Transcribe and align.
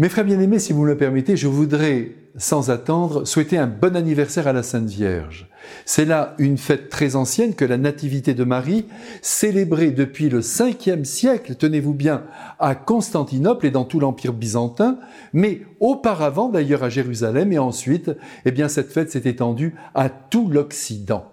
Mes 0.00 0.08
frères 0.08 0.24
bien-aimés, 0.24 0.58
si 0.58 0.72
vous 0.72 0.86
me 0.86 0.96
permettez, 0.96 1.36
je 1.36 1.46
voudrais, 1.46 2.12
sans 2.38 2.70
attendre, 2.70 3.26
souhaiter 3.26 3.58
un 3.58 3.66
bon 3.66 3.94
anniversaire 3.94 4.48
à 4.48 4.54
la 4.54 4.62
Sainte 4.62 4.88
Vierge. 4.88 5.46
C'est 5.84 6.06
là 6.06 6.34
une 6.38 6.56
fête 6.56 6.88
très 6.88 7.16
ancienne 7.16 7.54
que 7.54 7.66
la 7.66 7.76
Nativité 7.76 8.32
de 8.32 8.44
Marie, 8.44 8.86
célébrée 9.20 9.90
depuis 9.90 10.30
le 10.30 10.40
5e 10.40 11.04
siècle, 11.04 11.54
tenez-vous 11.54 11.92
bien, 11.92 12.24
à 12.58 12.74
Constantinople 12.74 13.66
et 13.66 13.70
dans 13.70 13.84
tout 13.84 14.00
l'Empire 14.00 14.32
byzantin, 14.32 14.98
mais 15.34 15.60
auparavant 15.80 16.48
d'ailleurs 16.48 16.82
à 16.82 16.88
Jérusalem 16.88 17.52
et 17.52 17.58
ensuite, 17.58 18.10
eh 18.46 18.52
bien 18.52 18.68
cette 18.68 18.92
fête 18.92 19.10
s'est 19.10 19.28
étendue 19.28 19.74
à 19.94 20.08
tout 20.08 20.48
l'Occident. 20.48 21.26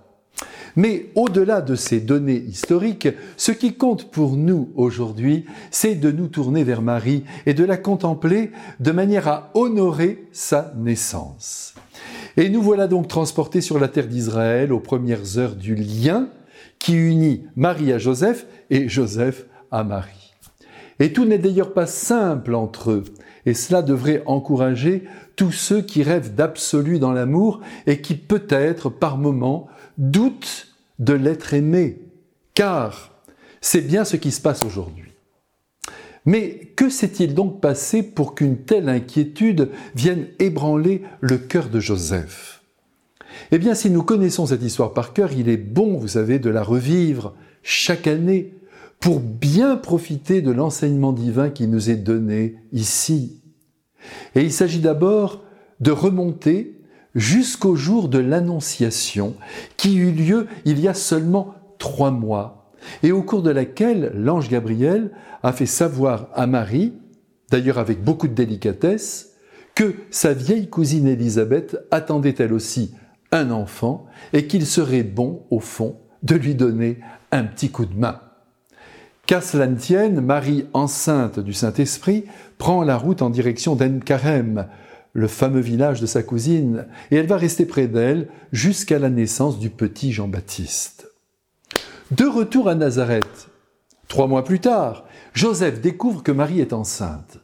Mais 0.77 1.07
au-delà 1.15 1.61
de 1.61 1.73
ces 1.73 1.99
données 1.99 2.43
historiques, 2.47 3.09
ce 3.35 3.51
qui 3.51 3.73
compte 3.73 4.11
pour 4.11 4.37
nous 4.37 4.69
aujourd'hui, 4.75 5.45
c'est 5.71 5.95
de 5.95 6.11
nous 6.11 6.27
tourner 6.27 6.63
vers 6.63 6.83
Marie 6.83 7.23
et 7.47 7.55
de 7.55 7.65
la 7.65 7.77
contempler 7.77 8.51
de 8.79 8.91
manière 8.91 9.27
à 9.27 9.49
honorer 9.55 10.27
sa 10.31 10.73
naissance. 10.77 11.73
Et 12.37 12.49
nous 12.49 12.61
voilà 12.61 12.87
donc 12.87 13.07
transportés 13.07 13.61
sur 13.61 13.79
la 13.79 13.87
terre 13.87 14.07
d'Israël 14.07 14.71
aux 14.71 14.79
premières 14.79 15.39
heures 15.39 15.55
du 15.55 15.73
lien 15.73 16.29
qui 16.77 16.93
unit 16.93 17.45
Marie 17.55 17.91
à 17.91 17.97
Joseph 17.97 18.45
et 18.69 18.87
Joseph 18.87 19.47
à 19.71 19.83
Marie. 19.83 20.35
Et 20.99 21.11
tout 21.11 21.25
n'est 21.25 21.39
d'ailleurs 21.39 21.73
pas 21.73 21.87
simple 21.87 22.53
entre 22.53 22.91
eux, 22.91 23.03
et 23.47 23.55
cela 23.55 23.81
devrait 23.81 24.21
encourager 24.27 25.05
tous 25.35 25.51
ceux 25.51 25.81
qui 25.81 26.03
rêvent 26.03 26.35
d'absolu 26.35 26.99
dans 26.99 27.13
l'amour 27.13 27.61
et 27.87 28.01
qui 28.01 28.15
peut-être 28.15 28.89
par 28.89 29.17
moments 29.17 29.67
doutent 29.97 30.66
de 30.99 31.13
l'être 31.13 31.53
aimé, 31.53 32.01
car 32.53 33.21
c'est 33.61 33.81
bien 33.81 34.05
ce 34.05 34.17
qui 34.17 34.31
se 34.31 34.41
passe 34.41 34.63
aujourd'hui. 34.63 35.11
Mais 36.25 36.73
que 36.75 36.89
s'est-il 36.89 37.33
donc 37.33 37.61
passé 37.61 38.03
pour 38.03 38.35
qu'une 38.35 38.57
telle 38.57 38.89
inquiétude 38.89 39.69
vienne 39.95 40.27
ébranler 40.39 41.03
le 41.21 41.37
cœur 41.37 41.69
de 41.69 41.79
Joseph? 41.79 42.63
Eh 43.51 43.59
bien, 43.59 43.75
si 43.75 43.89
nous 43.89 44.03
connaissons 44.03 44.45
cette 44.45 44.63
histoire 44.63 44.93
par 44.93 45.13
cœur, 45.13 45.31
il 45.31 45.47
est 45.47 45.57
bon, 45.57 45.97
vous 45.97 46.09
savez, 46.09 46.39
de 46.39 46.49
la 46.49 46.63
revivre 46.63 47.33
chaque 47.63 48.07
année 48.07 48.53
pour 48.99 49.19
bien 49.19 49.77
profiter 49.77 50.41
de 50.41 50.51
l'enseignement 50.51 51.13
divin 51.13 51.49
qui 51.49 51.67
nous 51.67 51.89
est 51.89 51.95
donné 51.95 52.55
ici. 52.73 53.41
Et 54.35 54.41
il 54.41 54.51
s'agit 54.51 54.79
d'abord 54.79 55.43
de 55.79 55.91
remonter 55.91 56.81
jusqu'au 57.15 57.75
jour 57.75 58.09
de 58.09 58.19
l'Annonciation, 58.19 59.35
qui 59.75 59.97
eut 59.97 60.11
lieu 60.11 60.47
il 60.65 60.79
y 60.79 60.87
a 60.87 60.93
seulement 60.93 61.55
trois 61.79 62.11
mois, 62.11 62.71
et 63.03 63.11
au 63.11 63.23
cours 63.23 63.41
de 63.41 63.51
laquelle 63.51 64.11
l'ange 64.15 64.49
Gabriel 64.49 65.11
a 65.43 65.51
fait 65.51 65.65
savoir 65.65 66.29
à 66.33 66.47
Marie, 66.47 66.93
d'ailleurs 67.49 67.77
avec 67.77 68.03
beaucoup 68.03 68.27
de 68.27 68.33
délicatesse, 68.33 69.33
que 69.75 69.95
sa 70.09 70.33
vieille 70.33 70.69
cousine 70.69 71.07
Élisabeth 71.07 71.77
attendait 71.91 72.35
elle 72.39 72.53
aussi 72.53 72.93
un 73.31 73.51
enfant 73.51 74.07
et 74.33 74.47
qu'il 74.47 74.65
serait 74.65 75.03
bon, 75.03 75.43
au 75.51 75.59
fond, 75.59 75.97
de 76.23 76.35
lui 76.35 76.55
donner 76.55 76.99
un 77.31 77.43
petit 77.43 77.69
coup 77.69 77.85
de 77.85 77.93
main. 77.93 78.19
Qu'à 79.27 79.41
tienne, 79.77 80.21
Marie, 80.21 80.65
enceinte 80.73 81.39
du 81.39 81.51
Saint-Esprit, 81.51 82.23
prend 82.57 82.83
la 82.83 82.97
route 82.97 83.21
en 83.21 83.29
direction 83.29 83.75
d'Enkarem, 83.75 84.67
le 85.13 85.27
fameux 85.27 85.61
village 85.61 86.01
de 86.01 86.05
sa 86.05 86.23
cousine, 86.23 86.85
et 87.11 87.15
elle 87.15 87.27
va 87.27 87.37
rester 87.37 87.65
près 87.65 87.87
d'elle 87.87 88.27
jusqu'à 88.51 88.99
la 88.99 89.09
naissance 89.09 89.59
du 89.59 89.69
petit 89.69 90.11
Jean-Baptiste. 90.11 91.11
De 92.11 92.25
retour 92.25 92.69
à 92.69 92.75
Nazareth, 92.75 93.49
trois 94.07 94.27
mois 94.27 94.43
plus 94.43 94.59
tard, 94.59 95.05
Joseph 95.33 95.81
découvre 95.81 96.23
que 96.23 96.31
Marie 96.31 96.61
est 96.61 96.73
enceinte. 96.73 97.39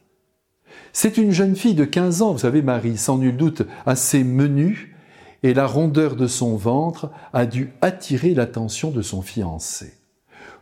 C'est 0.94 1.18
une 1.18 1.32
jeune 1.32 1.56
fille 1.56 1.76
de 1.76 1.86
15 1.86 2.22
ans, 2.22 2.32
vous 2.34 2.40
savez, 2.40 2.62
Marie, 2.62 2.98
sans 2.98 3.18
nul 3.18 3.36
doute 3.36 3.64
assez 3.86 4.24
menue, 4.24 4.96
et 5.42 5.54
la 5.54 5.68
rondeur 5.68 6.16
de 6.16 6.28
son 6.28 6.56
ventre 6.56 7.12
a 7.34 7.46
dû 7.46 7.74
attirer 7.82 8.34
l'attention 8.34 8.92
de 8.92 9.02
son 9.02 9.22
fiancé. 9.22 9.94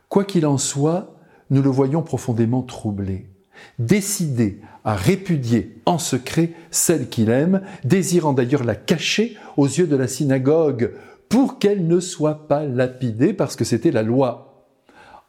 Quoi 0.09 0.25
qu'il 0.25 0.45
en 0.45 0.57
soit, 0.57 1.15
nous 1.49 1.61
le 1.61 1.69
voyons 1.69 2.01
profondément 2.01 2.63
troublé 2.63 3.30
décidé 3.79 4.59
à 4.83 4.95
répudier 4.95 5.77
en 5.85 5.97
secret 5.97 6.51
celle 6.71 7.09
qu'il 7.09 7.29
aime, 7.29 7.61
désirant 7.83 8.33
d'ailleurs 8.33 8.63
la 8.63 8.75
cacher 8.75 9.37
aux 9.57 9.67
yeux 9.67 9.87
de 9.87 9.95
la 9.95 10.07
synagogue 10.07 10.93
pour 11.29 11.59
qu'elle 11.59 11.87
ne 11.87 11.99
soit 11.99 12.47
pas 12.47 12.65
lapidée 12.65 13.33
parce 13.33 13.55
que 13.55 13.63
c'était 13.63 13.91
la 13.91 14.03
loi. 14.03 14.47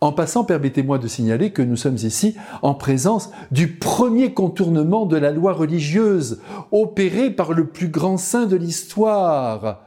En 0.01 0.11
passant, 0.11 0.43
permettez-moi 0.43 0.99
de 0.99 1.07
signaler 1.07 1.53
que 1.53 1.63
nous 1.63 1.77
sommes 1.77 1.99
ici 2.03 2.35
en 2.63 2.75
présence 2.75 3.31
du 3.53 3.69
premier 3.69 4.35
contournement 4.35 5.07
de 5.07 5.17
la 5.17 5.31
loi 5.31 5.53
religieuse, 5.53 6.41
opéré 6.73 7.31
par 7.31 7.53
le 7.53 7.69
plus 7.69 7.87
grand 7.87 8.17
saint 8.17 8.47
de 8.47 8.57
l'histoire. 8.57 9.85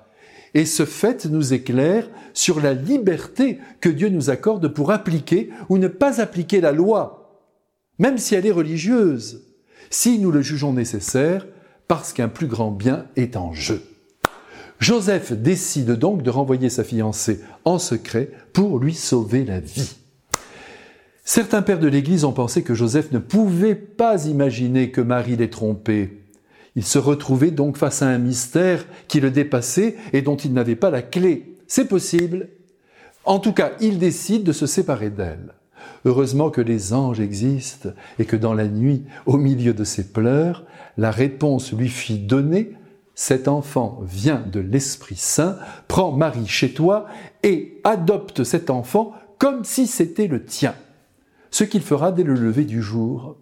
Et 0.53 0.65
ce 0.65 0.85
fait 0.85 1.25
nous 1.25 1.53
éclaire 1.53 2.07
sur 2.33 2.61
la 2.61 2.73
liberté 2.73 3.59
que 3.81 3.89
Dieu 3.89 4.07
nous 4.07 4.29
accorde 4.29 4.69
pour 4.69 4.91
appliquer 4.91 5.49
ou 5.67 5.77
ne 5.77 5.89
pas 5.89 6.21
appliquer 6.21 6.61
la 6.61 6.71
loi 6.71 7.24
même 7.99 8.17
si 8.17 8.35
elle 8.35 8.45
est 8.45 8.51
religieuse, 8.51 9.43
si 9.89 10.19
nous 10.19 10.31
le 10.31 10.41
jugeons 10.41 10.73
nécessaire, 10.73 11.45
parce 11.87 12.13
qu'un 12.13 12.29
plus 12.29 12.47
grand 12.47 12.71
bien 12.71 13.05
est 13.15 13.35
en 13.35 13.53
jeu. 13.53 13.81
Joseph 14.79 15.31
décide 15.31 15.91
donc 15.91 16.21
de 16.21 16.29
renvoyer 16.29 16.69
sa 16.69 16.83
fiancée 16.83 17.39
en 17.63 17.79
secret 17.79 18.31
pour 18.53 18.79
lui 18.79 18.93
sauver 18.93 19.45
la 19.45 19.59
vie. 19.59 19.95
Certains 21.23 21.61
pères 21.61 21.79
de 21.79 21.87
l'Église 21.87 22.23
ont 22.23 22.33
pensé 22.33 22.61
que 22.61 22.75
Joseph 22.75 23.11
ne 23.11 23.19
pouvait 23.19 23.75
pas 23.75 24.25
imaginer 24.25 24.91
que 24.91 25.01
Marie 25.01 25.37
l'ait 25.37 25.49
trompé. 25.49 26.21
Il 26.75 26.83
se 26.83 26.99
retrouvait 26.99 27.51
donc 27.51 27.77
face 27.77 28.01
à 28.01 28.07
un 28.07 28.17
mystère 28.17 28.85
qui 29.07 29.21
le 29.21 29.31
dépassait 29.31 29.95
et 30.13 30.21
dont 30.21 30.35
il 30.35 30.53
n'avait 30.53 30.75
pas 30.75 30.91
la 30.91 31.01
clé. 31.01 31.55
C'est 31.67 31.87
possible. 31.87 32.49
En 33.23 33.39
tout 33.39 33.53
cas, 33.53 33.71
il 33.79 33.97
décide 33.97 34.43
de 34.43 34.51
se 34.51 34.67
séparer 34.67 35.09
d'elle. 35.09 35.55
Heureusement 36.05 36.49
que 36.49 36.61
les 36.61 36.93
anges 36.93 37.19
existent 37.19 37.89
et 38.19 38.25
que 38.25 38.35
dans 38.35 38.53
la 38.53 38.67
nuit, 38.67 39.03
au 39.25 39.37
milieu 39.37 39.73
de 39.73 39.83
ses 39.83 40.11
pleurs, 40.11 40.65
la 40.97 41.11
réponse 41.11 41.73
lui 41.73 41.89
fit 41.89 42.19
donner 42.19 42.73
cet 43.15 43.47
enfant 43.47 44.01
vient 44.03 44.43
de 44.51 44.59
l'Esprit 44.59 45.15
Saint, 45.15 45.57
prends 45.87 46.11
Marie 46.11 46.47
chez 46.47 46.73
toi 46.73 47.07
et 47.43 47.79
adopte 47.85 48.43
cet 48.43 48.69
enfant 48.69 49.13
comme 49.39 49.63
si 49.63 49.87
c'était 49.87 50.27
le 50.27 50.43
tien, 50.43 50.75
ce 51.49 51.63
qu'il 51.63 51.81
fera 51.81 52.11
dès 52.11 52.23
le 52.23 52.33
lever 52.33 52.65
du 52.65 52.81
jour. 52.81 53.37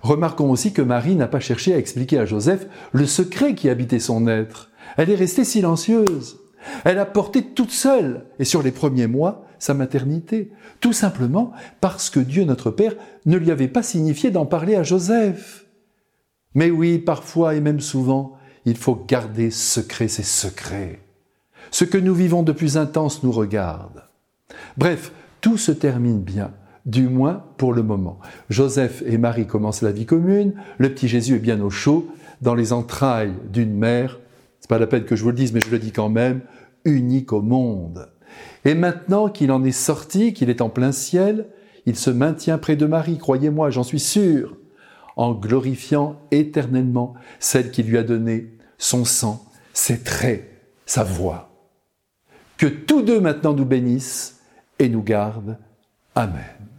Remarquons 0.00 0.50
aussi 0.50 0.72
que 0.72 0.82
Marie 0.82 1.16
n'a 1.16 1.28
pas 1.28 1.40
cherché 1.40 1.74
à 1.74 1.78
expliquer 1.78 2.18
à 2.18 2.24
Joseph 2.24 2.66
le 2.92 3.04
secret 3.04 3.54
qui 3.54 3.68
habitait 3.68 3.98
son 3.98 4.26
être. 4.26 4.70
Elle 4.96 5.10
est 5.10 5.16
restée 5.16 5.44
silencieuse. 5.44 6.38
Elle 6.84 6.98
a 6.98 7.06
porté 7.06 7.42
toute 7.42 7.70
seule, 7.70 8.24
et 8.38 8.44
sur 8.44 8.62
les 8.62 8.72
premiers 8.72 9.06
mois, 9.06 9.46
sa 9.58 9.74
maternité, 9.74 10.50
tout 10.80 10.92
simplement 10.92 11.52
parce 11.80 12.10
que 12.10 12.20
Dieu 12.20 12.44
notre 12.44 12.70
Père 12.70 12.94
ne 13.26 13.36
lui 13.36 13.50
avait 13.50 13.68
pas 13.68 13.82
signifié 13.82 14.30
d'en 14.30 14.46
parler 14.46 14.74
à 14.74 14.82
Joseph. 14.82 15.66
Mais 16.54 16.70
oui, 16.70 16.98
parfois 16.98 17.54
et 17.54 17.60
même 17.60 17.80
souvent, 17.80 18.36
il 18.64 18.76
faut 18.76 19.04
garder 19.06 19.50
secret 19.50 20.08
ses 20.08 20.22
secrets. 20.22 21.00
Ce 21.70 21.84
que 21.84 21.98
nous 21.98 22.14
vivons 22.14 22.42
de 22.42 22.52
plus 22.52 22.76
intense 22.76 23.22
nous 23.22 23.32
regarde. 23.32 24.02
Bref, 24.76 25.12
tout 25.40 25.58
se 25.58 25.72
termine 25.72 26.20
bien, 26.20 26.52
du 26.84 27.08
moins 27.08 27.44
pour 27.56 27.72
le 27.72 27.82
moment. 27.82 28.18
Joseph 28.50 29.02
et 29.06 29.18
Marie 29.18 29.46
commencent 29.46 29.82
la 29.82 29.92
vie 29.92 30.06
commune, 30.06 30.54
le 30.78 30.92
petit 30.92 31.08
Jésus 31.08 31.36
est 31.36 31.40
bien 31.40 31.60
au 31.60 31.70
chaud, 31.70 32.08
dans 32.40 32.54
les 32.54 32.72
entrailles 32.72 33.34
d'une 33.50 33.74
mère, 33.74 34.18
c'est 34.62 34.68
pas 34.68 34.78
la 34.78 34.86
peine 34.86 35.04
que 35.04 35.16
je 35.16 35.24
vous 35.24 35.30
le 35.30 35.34
dise, 35.34 35.52
mais 35.52 35.60
je 35.60 35.70
le 35.70 35.80
dis 35.80 35.90
quand 35.90 36.08
même, 36.08 36.42
unique 36.84 37.32
au 37.32 37.42
monde. 37.42 38.08
Et 38.64 38.74
maintenant 38.74 39.28
qu'il 39.28 39.50
en 39.50 39.64
est 39.64 39.72
sorti, 39.72 40.32
qu'il 40.32 40.50
est 40.50 40.60
en 40.60 40.68
plein 40.68 40.92
ciel, 40.92 41.48
il 41.84 41.96
se 41.96 42.10
maintient 42.10 42.58
près 42.58 42.76
de 42.76 42.86
Marie, 42.86 43.18
croyez-moi, 43.18 43.70
j'en 43.70 43.82
suis 43.82 43.98
sûr, 43.98 44.56
en 45.16 45.34
glorifiant 45.34 46.20
éternellement 46.30 47.14
celle 47.40 47.72
qui 47.72 47.82
lui 47.82 47.98
a 47.98 48.04
donné 48.04 48.52
son 48.78 49.04
sang, 49.04 49.44
ses 49.72 49.98
traits, 49.98 50.48
sa 50.86 51.02
voix. 51.02 51.50
Que 52.56 52.66
tous 52.66 53.02
deux 53.02 53.20
maintenant 53.20 53.54
nous 53.54 53.64
bénissent 53.64 54.42
et 54.78 54.88
nous 54.88 55.02
gardent. 55.02 55.58
Amen. 56.14 56.71